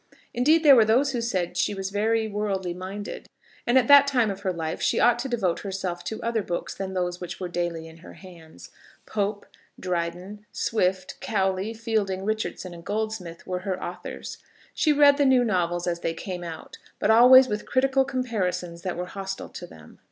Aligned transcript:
Indeed, 0.33 0.63
there 0.63 0.75
were 0.75 0.83
those 0.83 1.11
who 1.11 1.21
said 1.21 1.49
that 1.51 1.57
she 1.57 1.75
was 1.75 1.91
very 1.91 2.27
worldly 2.27 2.73
minded, 2.73 3.27
and 3.67 3.77
that 3.77 3.87
at 3.91 4.09
her 4.09 4.19
time 4.19 4.31
of 4.31 4.43
life 4.43 4.81
she 4.81 4.99
ought 4.99 5.19
to 5.19 5.29
devote 5.29 5.59
herself 5.59 6.03
to 6.05 6.19
other 6.23 6.41
books 6.41 6.73
than 6.73 6.95
those 6.95 7.21
which 7.21 7.39
were 7.39 7.47
daily 7.47 7.87
in 7.87 7.97
her 7.97 8.13
hands. 8.13 8.71
Pope, 9.05 9.45
Dryden, 9.79 10.43
Swift, 10.51 11.19
Cowley, 11.21 11.75
Fielding, 11.75 12.25
Richardson, 12.25 12.73
and 12.73 12.83
Goldsmith, 12.83 13.45
were 13.45 13.59
her 13.59 13.79
authors. 13.79 14.39
She 14.73 14.91
read 14.91 15.17
the 15.17 15.23
new 15.25 15.43
novels 15.43 15.85
as 15.85 15.99
they 15.99 16.15
came 16.15 16.43
out, 16.43 16.79
but 16.97 17.11
always 17.11 17.47
with 17.47 17.67
critical 17.67 18.03
comparisons 18.03 18.81
that 18.81 18.97
were 18.97 19.05
hostile 19.05 19.49
to 19.49 19.67
them. 19.67 19.99